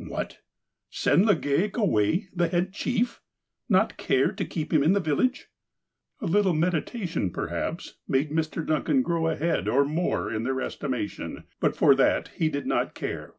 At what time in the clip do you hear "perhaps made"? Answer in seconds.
7.30-8.30